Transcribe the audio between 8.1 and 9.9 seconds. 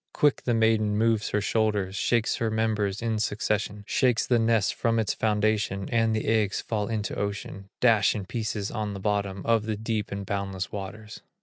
in pieces on the bottom Of the